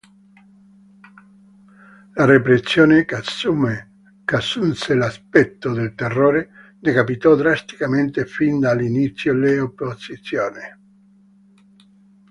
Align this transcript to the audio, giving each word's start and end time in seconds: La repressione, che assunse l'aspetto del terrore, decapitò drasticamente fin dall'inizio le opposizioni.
La 2.15 2.25
repressione, 2.25 3.05
che 3.05 3.13
assunse 4.35 4.95
l'aspetto 4.95 5.71
del 5.73 5.93
terrore, 5.93 6.49
decapitò 6.79 7.35
drasticamente 7.35 8.25
fin 8.25 8.59
dall'inizio 8.59 9.33
le 9.35 9.59
opposizioni. 9.59 10.61